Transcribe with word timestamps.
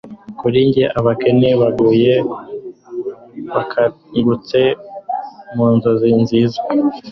kuri 0.39 0.57
njye, 0.67 0.85
abakene 0.99 1.49
baguye, 1.61 2.13
bakangutse 3.53 4.59
mu 5.55 5.67
nzozi 5.75 6.09
nziza 6.21 6.59